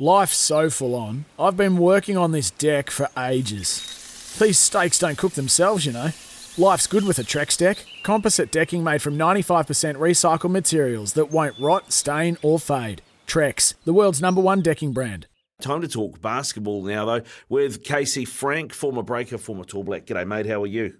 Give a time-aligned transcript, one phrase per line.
[0.00, 1.24] Life's so full on.
[1.40, 4.36] I've been working on this deck for ages.
[4.38, 6.10] These steaks don't cook themselves, you know.
[6.56, 7.84] Life's good with a Trex deck.
[8.04, 13.02] Composite decking made from 95% recycled materials that won't rot, stain, or fade.
[13.26, 15.26] Trex, the world's number one decking brand.
[15.60, 20.06] Time to talk basketball now, though, with Casey Frank, former breaker, former Tall Black.
[20.06, 20.46] G'day, mate.
[20.46, 20.94] How are you?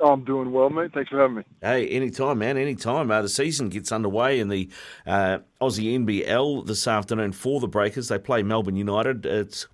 [0.00, 0.90] I'm doing well, mate.
[0.92, 1.42] Thanks for having me.
[1.60, 3.10] Hey, anytime, man, anytime.
[3.10, 4.68] Uh, the season gets underway in the
[5.06, 8.08] uh, Aussie NBL this afternoon for the Breakers.
[8.08, 9.24] They play Melbourne United.
[9.24, 9.68] It's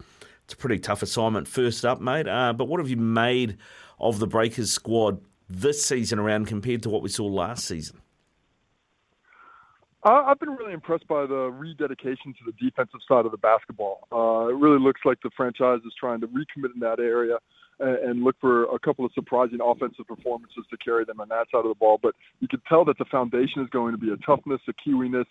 [0.44, 2.28] it's a pretty tough assignment first up, mate.
[2.28, 3.56] Uh, but what have you made
[3.98, 8.00] of the Breakers squad this season around compared to what we saw last season?
[10.02, 14.08] I've been really impressed by the rededication to the defensive side of the basketball.
[14.10, 17.36] Uh, it really looks like the franchise is trying to recommit in that area
[17.80, 21.64] and look for a couple of surprising offensive performances to carry them on that side
[21.64, 21.98] of the ball.
[22.02, 25.26] But you can tell that the foundation is going to be a toughness, a kiwiness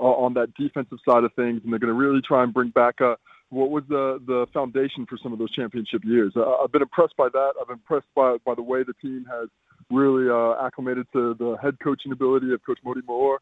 [0.00, 2.70] uh, on that defensive side of things, and they're going to really try and bring
[2.70, 3.16] back a
[3.50, 6.32] what was the the foundation for some of those championship years.
[6.36, 7.52] Uh, I've been impressed by that.
[7.60, 9.48] I've been impressed by by the way the team has
[9.90, 13.36] really uh, acclimated to the head coaching ability of Coach Mody Maor.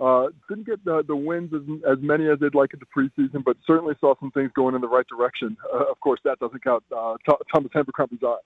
[0.00, 3.42] Uh, didn't get the, the wins as, as many as they'd like in the preseason,
[3.44, 5.56] but certainly saw some things going in the right direction.
[5.74, 7.16] Uh, of course, that doesn't count uh,
[7.52, 8.36] Thomas Abercrombie's eye.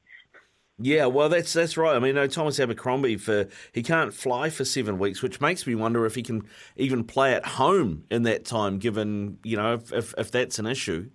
[0.79, 1.95] Yeah, well, that's that's right.
[1.95, 5.75] I mean, no, Thomas Abercrombie for he can't fly for seven weeks, which makes me
[5.75, 6.43] wonder if he can
[6.77, 10.67] even play at home in that time, given you know if if, if that's an
[10.67, 11.11] issue.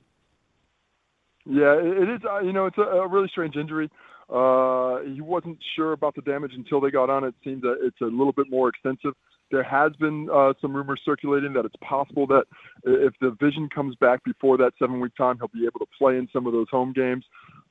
[1.45, 2.21] Yeah, it is.
[2.29, 3.89] Uh, you know, it's a, a really strange injury.
[4.29, 7.23] Uh, he wasn't sure about the damage until they got on.
[7.23, 9.13] It seems that it's a little bit more extensive.
[9.51, 12.45] There has been uh, some rumors circulating that it's possible that
[12.83, 16.17] if the vision comes back before that seven week time, he'll be able to play
[16.17, 17.25] in some of those home games.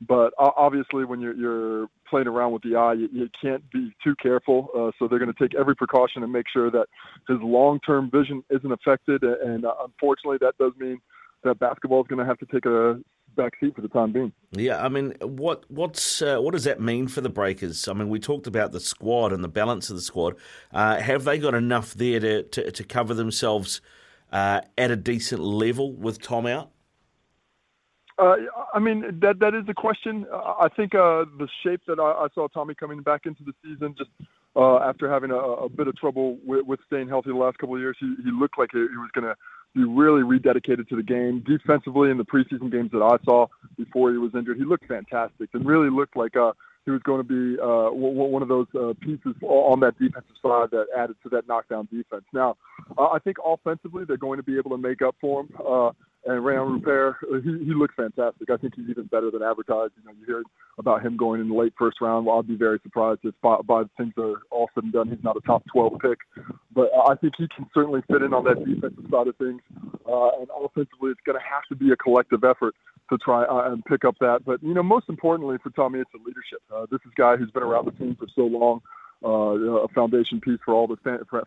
[0.06, 4.14] But obviously, when you're, you're playing around with the eye, you, you can't be too
[4.22, 4.68] careful.
[4.76, 6.86] Uh, so they're going to take every precaution and make sure that
[7.28, 9.22] his long term vision isn't affected.
[9.22, 11.00] And uh, unfortunately, that does mean
[11.46, 12.98] that basketball is going to have to take a
[13.36, 14.32] back seat for the time being.
[14.52, 17.86] Yeah, I mean, what what's uh, what does that mean for the Breakers?
[17.88, 20.36] I mean, we talked about the squad and the balance of the squad.
[20.72, 23.80] Uh, have they got enough there to to, to cover themselves
[24.32, 26.70] uh, at a decent level with Tom out?
[28.18, 28.36] Uh,
[28.72, 30.26] I mean, that that is the question.
[30.32, 33.94] I think uh, the shape that I, I, saw Tommy coming back into the season,
[33.96, 34.10] just
[34.56, 37.74] uh, after having a, a, bit of trouble with, with, staying healthy the last couple
[37.74, 39.34] of years, he, he looked like he, he was going to
[39.74, 41.44] be really rededicated to the game.
[41.46, 45.50] Defensively, in the preseason games that I saw before he was injured, he looked fantastic
[45.52, 46.52] and really looked like uh,
[46.86, 50.68] he was going to be uh, one of those uh, pieces on that defensive side
[50.70, 52.24] that added to that knockdown defense.
[52.32, 52.56] Now,
[52.96, 55.48] uh, I think offensively they're going to be able to make up for him.
[55.58, 55.90] Uh,
[56.26, 58.50] and Rayan Rupert, he, he looks fantastic.
[58.50, 59.92] I think he's even better than advertised.
[59.96, 60.42] You know, you hear
[60.78, 62.26] about him going in the late first round.
[62.26, 65.22] Well, I'd be very surprised if by, by things are all said and done, he's
[65.22, 66.18] not a top 12 pick.
[66.72, 69.60] But I think he can certainly fit in on that defensive side of things.
[70.08, 72.74] Uh, and offensively, it's going to have to be a collective effort
[73.10, 74.44] to try uh, and pick up that.
[74.44, 76.60] But, you know, most importantly for Tommy, it's the leadership.
[76.74, 78.80] Uh, this is a guy who's been around the team for so long,
[79.24, 80.96] uh, a foundation piece for all the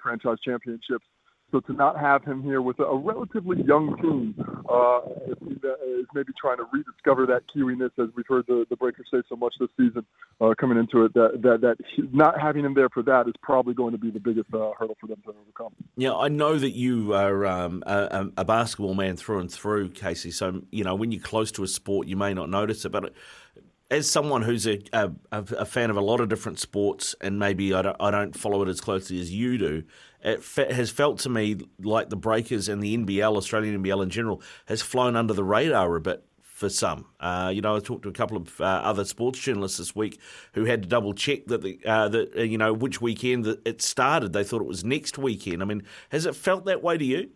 [0.02, 1.06] franchise championships.
[1.52, 4.36] So to not have him here with a, relatively young team
[4.70, 5.00] uh,
[5.30, 9.36] is maybe trying to rediscover that kiwiness, as we've heard the, the Breakers say so
[9.36, 10.06] much this season
[10.42, 11.14] uh, coming into it.
[11.14, 11.78] That that that
[12.14, 14.98] not having him there for that is probably going to be the biggest uh, hurdle
[15.00, 15.74] for them to overcome.
[15.98, 20.32] Yeah, I know that you are um, a, a, basketball man through and through, Casey.
[20.32, 23.14] So you know when you're close to a sport, you may not notice it, but
[23.92, 27.74] as someone who's a, a, a, fan of a lot of different sports, and maybe
[27.74, 29.84] I don't, I don't follow it as closely as you do,
[30.24, 34.10] it fe- has felt to me like the Breakers and the NBL, Australian NBL in
[34.10, 36.24] general, has flown under the radar a bit
[36.60, 37.06] for some.
[37.22, 40.20] Uh, you know, I talked to a couple of uh, other sports journalists this week
[40.54, 43.66] who had to double check that the uh, that uh, you know which weekend that
[43.66, 44.34] it started.
[44.34, 45.62] They thought it was next weekend.
[45.62, 47.30] I mean, has it felt that way to you?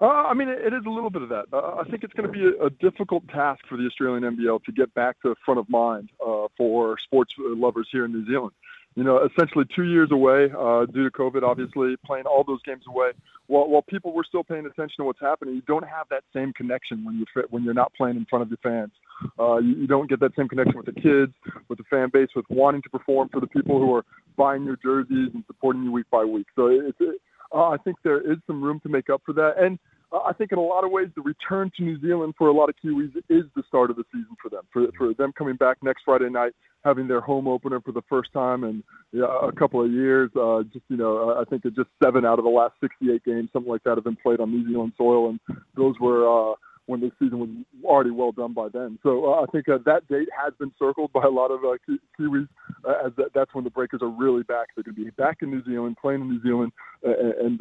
[0.00, 1.44] Uh, I mean, it is a little bit of that.
[1.52, 4.64] Uh, I think it's going to be a, a, difficult task for the Australian NBL
[4.64, 6.08] to get back to the front of mind
[6.56, 8.52] for sports lovers here in New Zealand.
[9.00, 12.82] You know, essentially two years away uh, due to COVID, obviously playing all those games
[12.86, 13.12] away.
[13.46, 16.52] While, while people were still paying attention to what's happening, you don't have that same
[16.52, 18.92] connection when you when you're not playing in front of your fans.
[19.38, 21.32] Uh, you, you don't get that same connection with the kids,
[21.70, 24.04] with the fan base, with wanting to perform for the people who are
[24.36, 26.48] buying your jerseys and supporting you week by week.
[26.54, 27.22] So it's, it,
[27.54, 29.54] uh, I think there is some room to make up for that.
[29.58, 29.78] And
[30.12, 32.68] I think in a lot of ways, the return to New Zealand for a lot
[32.68, 34.62] of Kiwis is the start of the season for them.
[34.72, 36.52] For, for them coming back next Friday night,
[36.84, 40.30] having their home opener for the first time in yeah, a couple of years.
[40.34, 43.70] Uh, just you know, I think just seven out of the last 68 games, something
[43.70, 45.40] like that, have been played on New Zealand soil, and
[45.76, 46.52] those were.
[46.52, 46.54] Uh,
[46.86, 47.48] when the season was
[47.84, 48.98] already well done by then.
[49.02, 51.76] So uh, I think uh, that date has been circled by a lot of uh,
[51.86, 52.48] Ki- Kiwis,
[52.84, 54.68] uh, as that, that's when the Breakers are really back.
[54.74, 56.72] They're going to be back in New Zealand, playing in New Zealand,
[57.06, 57.12] uh,
[57.44, 57.60] and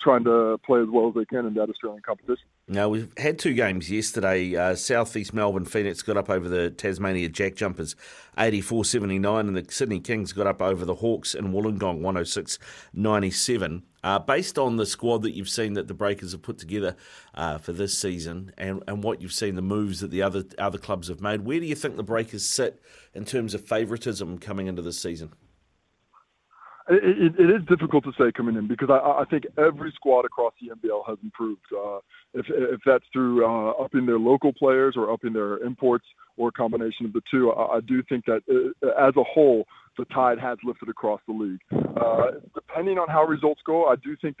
[0.00, 2.44] trying to play as well as they can in that Australian competition.
[2.66, 4.56] Now, we've had two games yesterday.
[4.56, 7.94] Uh, Southeast Melbourne Phoenix got up over the Tasmania Jack Jumpers
[8.38, 12.58] 84 79, and the Sydney Kings got up over the Hawks in Wollongong 106
[12.92, 13.82] 97.
[14.02, 16.94] Uh, based on the squad that you've seen that the Breakers have put together
[17.60, 21.08] for this season, and, and what you've seen the moves that the other other clubs
[21.08, 22.80] have made, where do you think the Breakers sit
[23.14, 25.32] in terms of favouritism coming into this season?
[26.88, 30.26] It, it, it is difficult to say coming in because I, I think every squad
[30.26, 31.62] across the NBL has improved.
[31.74, 31.98] Uh,
[32.34, 36.04] if, if that's through uh, upping their local players or upping their imports
[36.36, 39.64] or a combination of the two, I, I do think that uh, as a whole,
[39.96, 41.60] the tide has lifted across the league.
[41.72, 44.36] Uh, depending on how results go, I do think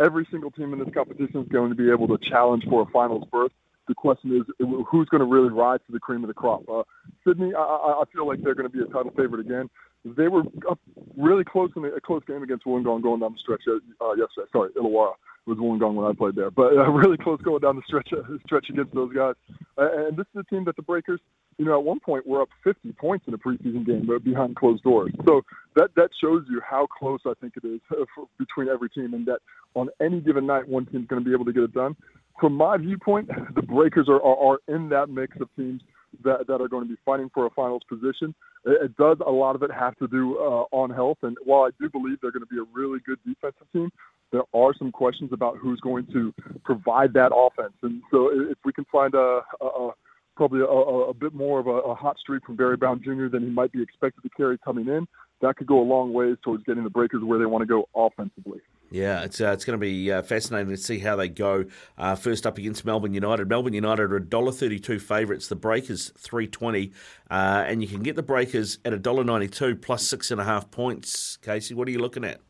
[0.00, 2.86] every single team in this competition is going to be able to challenge for a
[2.86, 3.52] finals berth.
[3.88, 4.42] The question is
[4.90, 6.62] who's going to really rise to the cream of the crop.
[6.68, 6.82] Uh,
[7.26, 9.70] Sydney, I, I feel like they're going to be a title favorite again.
[10.04, 10.78] They were up
[11.16, 14.46] really close in a close game against Wollongong going down the stretch uh, yesterday.
[14.52, 15.14] Sorry, Illawarra
[15.48, 18.22] was Wollongong when I played there, but uh, really close going down the stretch uh,
[18.44, 19.34] stretch against those guys.
[19.76, 21.20] Uh, and this is a team that the Breakers,
[21.56, 24.56] you know, at one point were up 50 points in a preseason game, but behind
[24.56, 25.12] closed doors.
[25.26, 25.42] So
[25.74, 29.14] that that shows you how close I think it is uh, for, between every team,
[29.14, 29.40] and that
[29.74, 31.96] on any given night, one team's going to be able to get it done.
[32.40, 35.82] From my viewpoint, the Breakers are, are, are in that mix of teams
[36.24, 38.34] that, that are going to be fighting for a finals position.
[38.64, 41.62] It, it does a lot of it have to do uh, on health, and while
[41.64, 43.90] I do believe they're going to be a really good defensive team,
[44.32, 46.34] there are some questions about who's going to
[46.64, 47.74] provide that offense.
[47.82, 49.90] And so if we can find a, a, a
[50.36, 53.26] probably a, a, bit more of a, hot streak from Barry Brown Jr.
[53.26, 55.06] than he might be expected to carry coming in,
[55.40, 57.88] that could go a long ways towards getting the Breakers where they want to go
[57.94, 58.60] offensively.
[58.90, 61.66] Yeah, it's uh, it's going to be uh, fascinating to see how they go.
[61.98, 63.46] Uh, first up against Melbourne United.
[63.48, 65.48] Melbourne United are $1.32 favourites.
[65.48, 66.92] The Breakers three twenty,
[67.30, 71.36] uh, and you can get the Breakers at $1.92 plus six and a half points.
[71.42, 72.40] Casey, what are you looking at?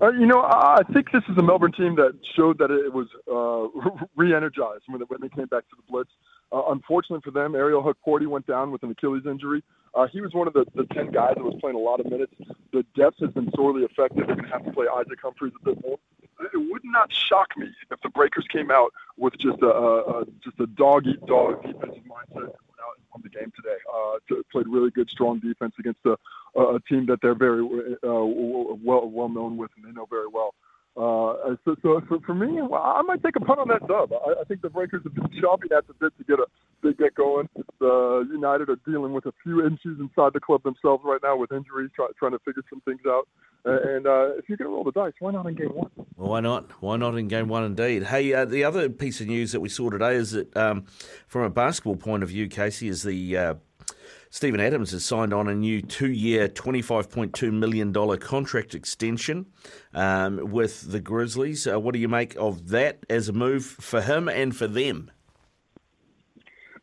[0.00, 3.08] Uh, you know, I think this is a Melbourne team that showed that it was
[3.30, 6.10] uh, re-energized when they, came back to the Blitz.
[6.52, 9.62] Uh, unfortunately for them, Ariel Hukporti went down with an Achilles injury.
[9.94, 12.06] Uh, he was one of the, the 10 guys that was playing a lot of
[12.06, 12.34] minutes.
[12.72, 14.26] The depth has been sorely affected.
[14.26, 15.98] They're going to have to play Isaac Humphries a bit more.
[16.52, 20.60] It would not shock me if the Breakers came out with just a, a, just
[20.60, 22.52] a dog eat dog defensive mindset
[23.16, 23.80] on the game today.
[23.88, 26.14] Uh, played really good, strong defense against a,
[26.60, 27.64] a team that they're very
[28.04, 28.24] uh,
[28.84, 30.52] well well known with and they know very well.
[30.96, 34.12] Uh, so, so for, for me, I might take a punt on that dub.
[34.12, 36.46] I, I think the Breakers have been chomping at the bit to get a
[36.82, 37.48] they get going.
[37.80, 41.52] The United are dealing with a few issues inside the club themselves right now with
[41.52, 43.28] injuries, try, trying to figure some things out.
[43.64, 45.90] And uh, if going to roll the dice, why not in game one?
[46.16, 46.70] Well, why not?
[46.80, 48.04] Why not in game one, indeed?
[48.04, 50.84] Hey, uh, the other piece of news that we saw today is that, um,
[51.26, 53.54] from a basketball point of view, Casey, is the uh,
[54.30, 59.46] Steven Adams has signed on a new two-year, $25.2 million contract extension
[59.94, 61.66] um, with the Grizzlies.
[61.66, 65.10] Uh, what do you make of that as a move for him and for them?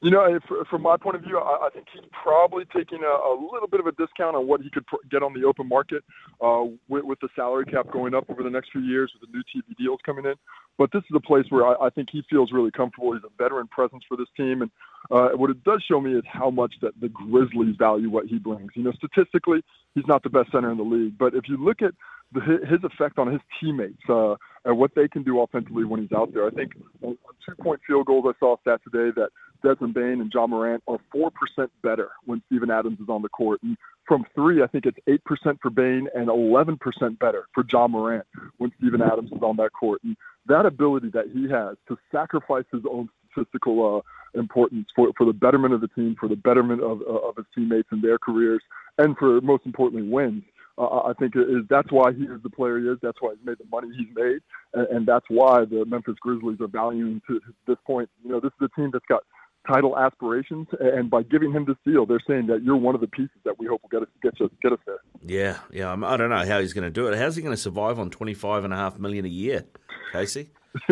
[0.03, 0.38] You know,
[0.69, 3.88] from my point of view, I, think he's probably taking a, a, little bit of
[3.88, 6.03] a discount on what he could get on the open market
[6.41, 9.38] uh, with, with, the salary cap going up over the next few years with the
[9.38, 10.33] new TV deals coming in.
[10.77, 13.13] But this is a place where I, I think he feels really comfortable.
[13.13, 14.71] He's a veteran presence for this team, and
[15.09, 18.39] uh, what it does show me is how much that the Grizzlies value what he
[18.39, 18.71] brings.
[18.75, 19.63] You know, statistically,
[19.95, 21.94] he's not the best center in the league, but if you look at
[22.33, 24.35] the, his effect on his teammates uh,
[24.65, 26.47] and what they can do offensively when he's out there.
[26.47, 26.71] I think
[27.01, 27.17] on
[27.47, 29.29] two-point field goals, I saw a stat today that
[29.63, 33.29] Desmond Bane and Ja Morant are four percent better when Steven Adams is on the
[33.29, 33.62] court.
[33.63, 33.77] And
[34.08, 37.88] from three, I think it's eight percent for Bane and eleven percent better for Ja
[37.88, 38.25] Morant
[38.58, 40.01] when Steven Adams is on that court.
[40.03, 40.15] And
[40.48, 45.34] that ability that he has to sacrifice his own statistical uh, importance for for the
[45.34, 48.62] betterment of the team, for the betterment of of his teammates and their careers,
[48.98, 50.43] and for most importantly wins
[50.77, 52.98] uh, I think is that's why he is the player he is.
[53.01, 54.41] That's why he's made the money he's made,
[54.74, 58.10] and, and that's why the Memphis Grizzlies are valuing to this point.
[58.24, 59.24] You know, this is a team that's got
[59.67, 63.08] title aspirations, and by giving him the seal, they're saying that you're one of the
[63.08, 65.00] pieces that we hope will get us get us get us there.
[65.25, 65.91] Yeah, yeah.
[65.91, 67.17] I don't know how he's going to do it.
[67.17, 69.65] How's he going to survive on twenty five and a half million a year,
[70.12, 70.50] Casey?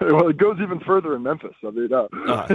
[0.00, 1.54] well, it goes even further in Memphis.
[1.66, 2.46] I mean, uh, oh.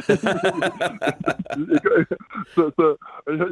[2.56, 2.98] so, so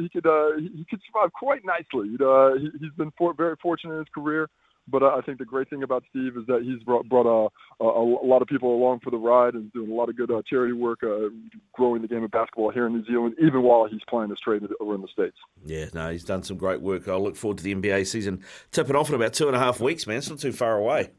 [0.00, 2.08] he could uh, he could survive quite nicely.
[2.08, 4.48] You know, uh, he, has been for, very fortunate in his career.
[4.86, 7.48] But uh, I think the great thing about Steve is that he's brought, brought a,
[7.82, 10.30] a, a lot of people along for the ride and doing a lot of good
[10.30, 11.28] uh, charity work, uh,
[11.72, 14.62] growing the game of basketball here in New Zealand, even while he's playing his trade
[14.80, 15.36] over in the States.
[15.64, 17.08] Yeah, no, he's done some great work.
[17.08, 19.80] I look forward to the NBA season tipping off in about two and a half
[19.80, 20.18] weeks, man.
[20.18, 21.10] It's not too far away.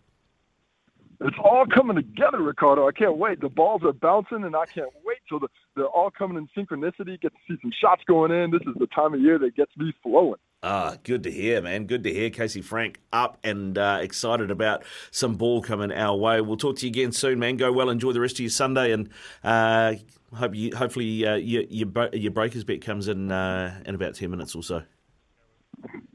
[1.21, 2.87] it's all coming together, Ricardo.
[2.87, 3.41] I can't wait.
[3.41, 7.19] The balls are bouncing, and I can't wait till the, they're all coming in synchronicity.
[7.19, 8.51] Get to see some shots going in.
[8.51, 10.39] This is the time of year that gets me flowing.
[10.67, 11.85] Ah, good to hear, man.
[11.85, 12.31] Good to hear.
[12.31, 16.41] Casey Frank up and uh, excited about some ball coming our way.
[16.41, 17.57] We'll talk to you again soon, man.
[17.57, 17.91] Go well.
[17.91, 19.11] Enjoy the rest of your Sunday, and
[19.43, 19.93] uh,
[20.33, 24.31] hope you, hopefully uh, your, your your breakers bet comes in uh, in about ten
[24.31, 24.81] minutes or so.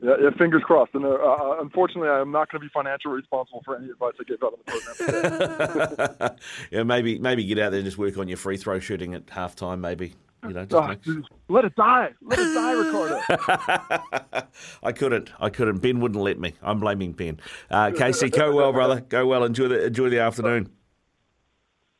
[0.02, 0.96] Yeah, yeah, fingers crossed.
[0.96, 4.24] And uh, uh unfortunately, I'm not going to be financially responsible for any advice I
[4.24, 6.36] give out on the program.
[6.72, 9.26] yeah, maybe maybe get out there and just work on your free throw shooting at
[9.26, 9.78] halftime.
[9.78, 11.00] Maybe you know, oh, make...
[11.48, 12.72] let it die, let it die,
[13.32, 14.46] Ricardo.
[14.82, 15.78] I couldn't, I couldn't.
[15.78, 16.54] Ben wouldn't let me.
[16.62, 17.40] I'm blaming Ben.
[17.70, 19.00] Uh, Casey, go well, brother.
[19.00, 19.44] Go well.
[19.44, 20.70] Enjoy the enjoy the afternoon.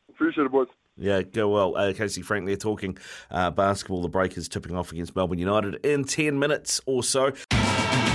[0.08, 0.68] Appreciate it, boys.
[0.96, 1.76] Yeah, go well.
[1.76, 2.98] Uh, Casey Frank there talking
[3.30, 4.02] uh, basketball.
[4.02, 7.32] The Breakers tipping off against Melbourne United in 10 minutes or so.